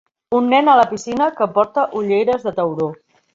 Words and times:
Un 0.37 0.45
nen 0.53 0.71
a 0.71 0.73
la 0.79 0.85
piscina 0.93 1.27
que 1.41 1.49
porta 1.59 1.85
ulleres 2.01 2.49
de 2.49 2.55
tauró. 2.63 2.89